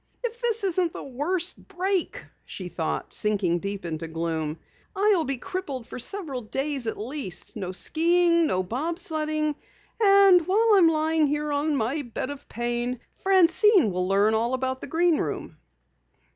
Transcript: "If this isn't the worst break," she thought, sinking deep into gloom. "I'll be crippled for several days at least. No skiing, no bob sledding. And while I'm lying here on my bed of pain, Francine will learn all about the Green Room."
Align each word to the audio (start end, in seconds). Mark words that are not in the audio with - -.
"If 0.23 0.41
this 0.41 0.63
isn't 0.63 0.93
the 0.93 1.03
worst 1.03 1.67
break," 1.67 2.25
she 2.43 2.69
thought, 2.69 3.13
sinking 3.13 3.59
deep 3.59 3.85
into 3.85 4.07
gloom. 4.07 4.57
"I'll 4.95 5.25
be 5.25 5.37
crippled 5.37 5.85
for 5.85 5.99
several 5.99 6.41
days 6.41 6.87
at 6.87 6.97
least. 6.97 7.55
No 7.55 7.71
skiing, 7.71 8.47
no 8.47 8.63
bob 8.63 8.97
sledding. 8.97 9.53
And 10.01 10.47
while 10.47 10.69
I'm 10.73 10.87
lying 10.89 11.27
here 11.27 11.51
on 11.51 11.75
my 11.75 12.01
bed 12.01 12.31
of 12.31 12.49
pain, 12.49 12.99
Francine 13.13 13.91
will 13.91 14.07
learn 14.07 14.33
all 14.33 14.55
about 14.55 14.81
the 14.81 14.87
Green 14.87 15.17
Room." 15.17 15.57